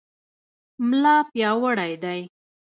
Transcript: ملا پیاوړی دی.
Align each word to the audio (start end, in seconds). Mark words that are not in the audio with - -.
ملا 0.89 1.15
پیاوړی 1.31 1.93
دی. 2.03 2.19